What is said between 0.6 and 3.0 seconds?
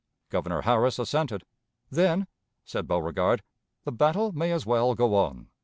Harris assented. 'Then,' said